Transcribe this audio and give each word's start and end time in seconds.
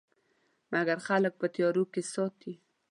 مګر 0.71 0.97
خلک 1.07 1.33
په 1.41 1.47
تیارو 1.55 1.83
کې 1.93 2.01
ساتي. 2.13 2.53